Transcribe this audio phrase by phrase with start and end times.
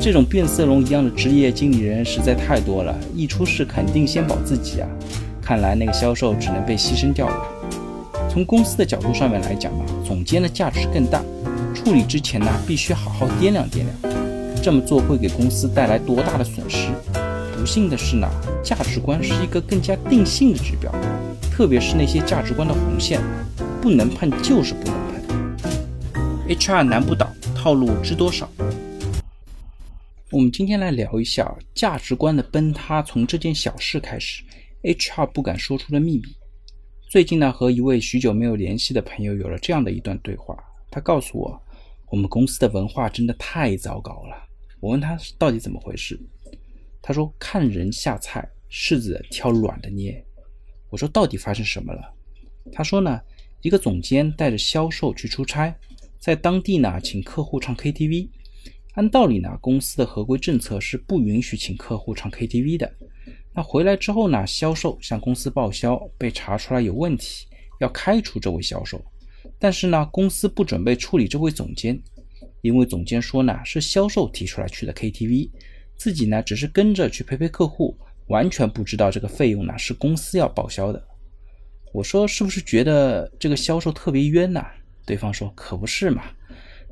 [0.00, 4.88] 这种变色龙一样的职业经理人实在太多了，一出事肯定先保自己啊！
[5.42, 7.36] 看来那个销售只能被牺牲掉了。
[8.30, 11.20] 从公司的角度上面来讲呢，总监的价值更大，
[11.74, 14.14] 处理之前呢必须好好掂量掂量，
[14.62, 16.88] 这么做会给公司带来多大的损失？
[17.58, 18.28] 不幸的是呢，
[18.62, 20.92] 价值观是一个更加定性的指标，
[21.50, 23.20] 特别是那些价值观的红线，
[23.82, 26.56] 不能碰就是不能碰。
[26.56, 28.48] HR 难不倒，套路知多少？
[30.30, 34.44] 我们今天来聊一下价值观的崩塌，从这件小事开始。
[34.82, 36.24] HR 不敢说出的秘密。
[37.08, 40.54] 最近呢，和一位许久没有联系的朋友有了这样的一段对话。
[40.90, 41.58] 他告诉我，
[42.10, 44.36] 我们公司的文化真的太糟糕了。
[44.80, 46.20] 我问他到底怎么回事，
[47.00, 50.22] 他说看人下菜，柿子挑软的捏。
[50.90, 52.02] 我说到底发生什么了？
[52.70, 53.18] 他说呢，
[53.62, 55.74] 一个总监带着销售去出差，
[56.18, 58.28] 在当地呢请客户唱 KTV。
[58.98, 62.92] 按道理呢，公司的合规政策是不允许请客户唱 KTV 的。
[63.54, 67.46] 那回来之后呢，销售向公司报销，被查出来有问题，
[67.78, 69.00] 要开除这位销售。
[69.56, 71.96] 但是呢，公司不准备处理这位总监，
[72.60, 75.48] 因为总监说呢是销售提出来去的 KTV，
[75.96, 77.96] 自己呢只是跟着去陪陪客户，
[78.26, 81.00] 完全不知道这个费用呢是公司要报销的。
[81.92, 84.66] 我说是不是觉得这个销售特别冤呐？
[85.06, 86.24] 对方说可不是嘛。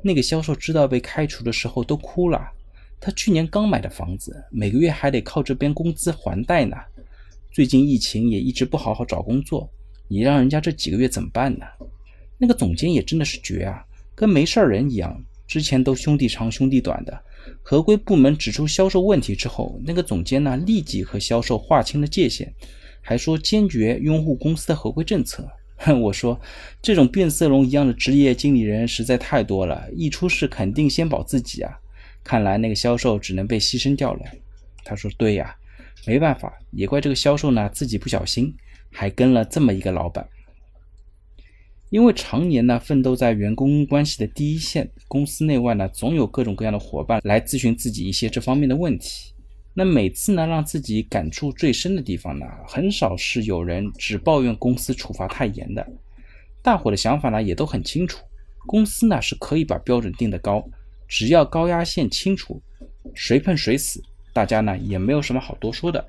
[0.01, 2.39] 那个销售知道被开除的时候都哭了。
[2.99, 6.75] 他去年刚买的房子，每个月还得靠这边工资还贷呢。
[7.51, 9.69] 最近疫情也一直不好好找工作，
[10.07, 11.65] 你让人家这几个月怎么办呢？
[12.37, 13.83] 那个总监也真的是绝啊，
[14.15, 15.23] 跟没事人一样。
[15.47, 17.19] 之前都兄弟长兄弟短的，
[17.63, 22.53] 合规部门指出销售问题之后，那个总监呢立即和销售划清了界限，
[23.01, 25.47] 还说坚决拥护公司的合规政策。
[26.01, 26.39] 我说，
[26.81, 31.79] 这种变色龙一样的职业经理人实在太多了，一出事肯定先保自己啊！
[32.23, 34.21] 看来那个销售只能被牺牲掉了。
[34.83, 35.55] 他说：“对呀，
[36.05, 38.53] 没办法，也怪这个销售呢自己不小心，
[38.91, 40.27] 还跟了这么一个老板。
[41.89, 49.31] 因为常年呢奋斗在员工关系的第一线，公司内外呢总有各种各样的伙伴来咨询自己一些这方面的问题。”
[49.79, 55.87] 那每次呢，让自己感触最深的地方呢，很少是有人只抱怨公司处罚太严的。
[56.63, 58.25] 大伙的想法呢，也都很清楚，
[58.65, 60.67] 公司呢是可以把标准定得高，
[61.07, 62.59] 只要高压线清楚，
[63.13, 64.01] 谁碰谁死，
[64.33, 66.03] 大家呢也没有什么好多说的。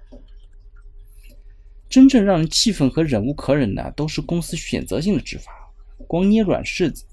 [1.90, 5.52] 真正让人气愤和忍无可忍的，都是公司选择性的执法，
[6.06, 7.04] 光捏软柿子。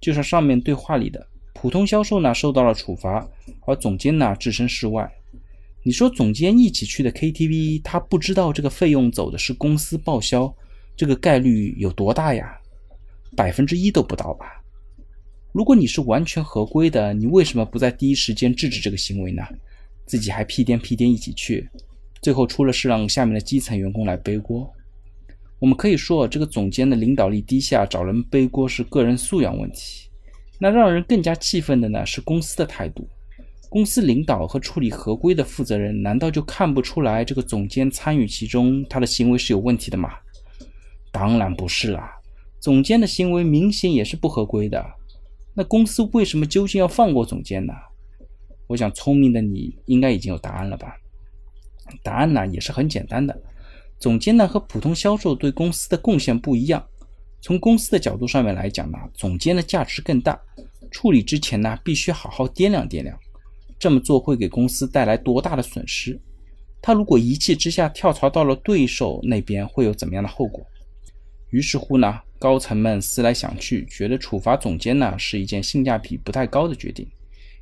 [0.00, 3.28] 就像上面对话里的，普通销售呢受到了处罚，
[3.66, 5.12] 而总监呢置身事外。
[5.82, 10.54] 你说总监一起去的 KTV，他不知道这个费用走的是公司报销，
[10.94, 12.58] 这个概率有多大呀？
[13.34, 14.62] 百分之一都不到吧？
[15.52, 19.42] 如果你是完全合规的，你为什么不在第一时间制止这个行为呢？
[20.04, 21.68] 自己还屁颠屁颠一起去，
[22.20, 24.70] 最后出了事让下面的基层员工来背锅？
[25.58, 30.10] 我们可以说，这个总监的领导力低下，找人背锅是个人素养问题。
[30.58, 33.08] 那让人更加气愤的呢，是公司的态度。
[33.70, 40.10] 公司领导和处理合规的负责人，难道就看不出来这个总监参与其中，他的行为是有问题的吗？
[41.12, 42.10] 当然不是啦，
[42.58, 44.84] 总监的行为明显也是不合规的。
[45.54, 47.72] 那公司为什么究竟要放过总监呢？
[48.66, 50.96] 我想聪明的你应该已经有答案了吧？
[52.02, 53.40] 答案呢也是很简单的，
[54.00, 56.84] 总监呢和普通销售对公司的贡献不一样。
[57.40, 60.36] 从公司的角度上面来讲呢，总监的价值更大，
[60.90, 63.16] 处理之前呢必须好好掂量掂量。
[63.80, 66.20] 这么做会给公司带来多大的损失？
[66.82, 70.64] 他如果一气之下跳槽到了对手那边，会有怎么样的后果？
[71.50, 77.08] 于是乎呢，高层们思来想去，觉得处罚总监呢是一件性价比不太高的决定，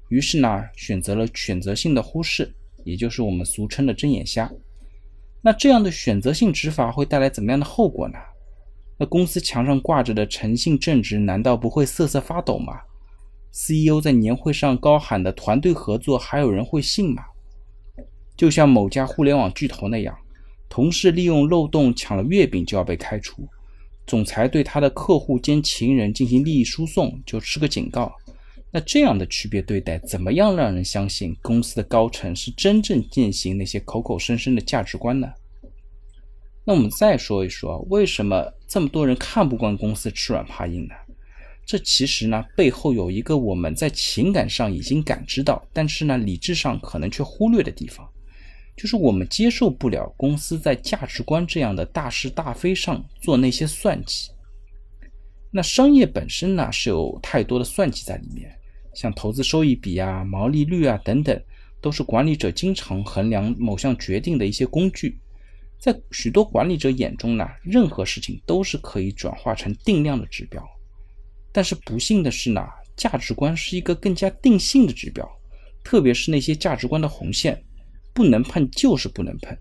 [0.09, 2.53] 于是呢选择了选择性的忽视，
[2.85, 4.51] 也就是我们俗称的睁眼瞎。
[5.41, 8.19] 那这样的选择性执法会带来怎么样的后果呢？
[8.99, 12.73] 那公司墙上挂着的诚信正直，难道不会瑟瑟发抖吗
[13.61, 17.25] ？CEO 在年会上高喊的团队合作，还有人会信吗？
[18.37, 20.17] 就像某家互联网巨头那样，
[20.69, 23.49] 同事利用漏洞抢了月饼就要被开除，
[24.07, 28.15] 总裁对他的客户兼情人进行利益输送就吃个警告。
[28.71, 35.29] 那这样的区别对待，怎么样让人相信公司的高层是真正践行那些口口声声的价值观呢？
[36.65, 40.95] 那我们再说一说，为什么这么多人看不惯公司吃软怕硬呢？
[41.69, 48.09] 这其实呢，背后有一个我们在情感上已经感知到，但是呢，理智上可能却忽略的地方，
[48.75, 54.31] 就是我们接受不了公司在价值观这样的大是大非上做那些算计。
[55.51, 58.51] 那商业本身呢，是有太多的算计在里面，
[58.95, 61.39] 像投资收益比啊、毛利率啊等等，
[61.83, 65.21] 都是管理者经常衡量某项决定的一些工具。
[65.79, 70.67] 在许多管理者眼中呢，任何事情都是可以转化成定量的指标。
[71.53, 72.63] 但是不幸的是呢，
[72.97, 75.29] 价值观是一个更加定性的指标，
[75.83, 77.63] 特别是那些价值观的红线，
[78.13, 79.57] 不能碰就是不能碰。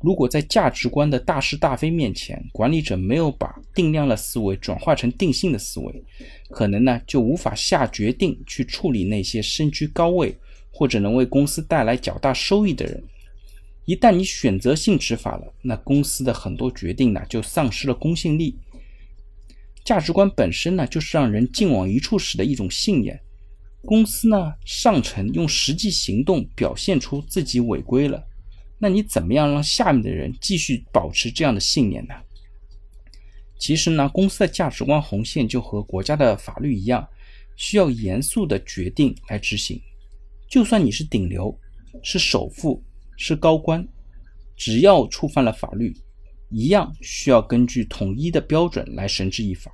[0.00, 6.04] 如果在价值观的大是大非面前，管理者没有把定量的思维转化成定性的思维，
[6.50, 10.36] 可能呢就无法下决定去处理那些身居高位
[10.72, 13.00] 或者能为公司带来较大收益的人。
[13.84, 18.56] 一旦你选择性执法了，那公司的很多决定呢就丧失了公信力。
[19.84, 23.20] 价值观本身呢就是让人劲往一处使的一种信念。
[23.84, 28.24] 公司呢上层用实际行动表现出自己违规了。
[28.78, 32.14] 那你怎么样让下面的人继续保持这样的信念呢？
[33.58, 37.08] 其实呢，公司的价值观红线就和国家的法律一样，
[37.54, 39.80] 需要严肃的决定来执行。
[40.48, 41.56] 就算你是顶流，
[42.02, 42.82] 是首富，
[43.16, 43.86] 是高官，
[44.56, 45.96] 只要触犯了法律，
[46.52, 49.72] 一样需要根据统一的标准来绳之以法，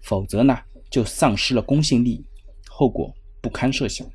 [0.00, 0.56] 否则呢，
[0.88, 2.24] 就丧失了公信力，
[2.68, 4.06] 后果不堪设想。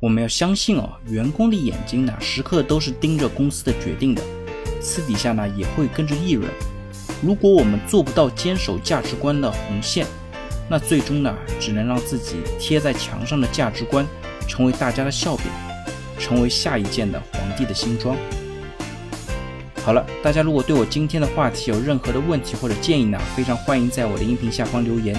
[0.00, 4.22] 我们要相信哦，员工的眼睛呢，时刻都是盯着公司的决定的，
[4.82, 6.52] 私底下呢也会跟着议论。
[7.22, 10.06] 如果我们做不到坚守价值观的红线，
[10.68, 14.06] 那最终呢，只能让自己贴在墙上的价值观
[14.46, 15.46] 成为大家的笑柄，
[16.18, 18.14] 成为下一件的皇帝的新装。
[19.84, 25.14] 好了，大家如果对我今天的话题有任何的问题或者建议呢，非常欢迎在我的音频下方留言。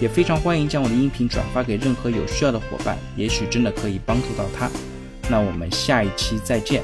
[0.00, 4.70] 也非常欢迎将我的音频转发给任何有需要的伙伴，也许真的可以帮助到他。
[5.28, 6.82] 那我们下一期再见。